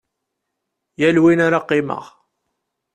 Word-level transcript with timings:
Yal 0.99 1.17
win 1.23 1.43
ara 1.45 1.63
qqimeɣ. 1.63 2.05